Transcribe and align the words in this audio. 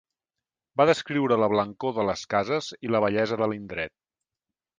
Va 0.79 0.87
descriure 0.89 1.37
la 1.41 1.49
blancor 1.53 1.93
de 1.99 2.05
les 2.11 2.23
cases 2.33 2.71
i 2.89 2.93
la 2.95 3.03
bellesa 3.07 3.39
de 3.45 3.51
l'indret. 3.53 3.97